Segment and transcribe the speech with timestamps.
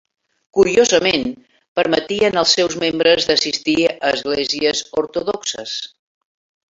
[0.57, 1.25] Curiosament,
[1.81, 5.77] permetien els seus membres d'assistir a esglésies ortodoxes.